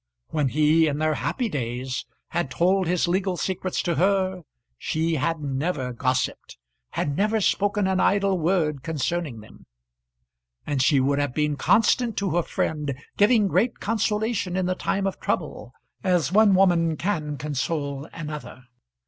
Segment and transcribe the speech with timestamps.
[0.29, 4.41] When he, in their happy days, had told his legal secrets to her,
[4.79, 6.57] she had never gossiped,
[6.93, 9.67] had never spoken an idle word concerning them.
[10.65, 15.05] And she would have been constant to her friend, giving great consolation in the time
[15.05, 15.71] of trouble,
[16.03, 18.63] as one woman can console another.